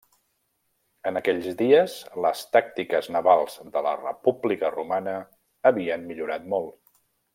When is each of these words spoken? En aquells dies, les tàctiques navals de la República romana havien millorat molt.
En 1.09 1.19
aquells 1.19 1.49
dies, 1.59 1.97
les 2.25 2.41
tàctiques 2.57 3.11
navals 3.17 3.59
de 3.77 3.83
la 3.89 3.93
República 3.99 4.73
romana 4.79 5.15
havien 5.73 6.09
millorat 6.11 6.51
molt. 6.57 6.79